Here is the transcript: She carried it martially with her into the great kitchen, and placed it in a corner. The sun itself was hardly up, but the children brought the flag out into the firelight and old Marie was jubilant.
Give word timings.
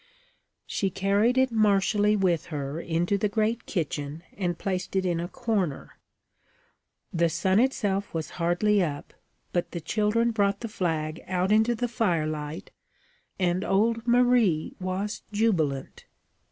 She 0.65 0.89
carried 0.89 1.37
it 1.37 1.51
martially 1.51 2.15
with 2.15 2.45
her 2.47 2.79
into 2.81 3.19
the 3.19 3.29
great 3.29 3.67
kitchen, 3.67 4.23
and 4.35 4.57
placed 4.57 4.95
it 4.95 5.05
in 5.05 5.19
a 5.19 5.27
corner. 5.27 5.99
The 7.13 7.29
sun 7.29 7.59
itself 7.59 8.11
was 8.11 8.31
hardly 8.41 8.81
up, 8.81 9.13
but 9.53 9.73
the 9.73 9.79
children 9.79 10.31
brought 10.31 10.61
the 10.61 10.67
flag 10.67 11.21
out 11.27 11.51
into 11.51 11.75
the 11.75 11.87
firelight 11.87 12.71
and 13.37 13.63
old 13.63 14.07
Marie 14.07 14.73
was 14.79 15.21
jubilant. 15.31 16.07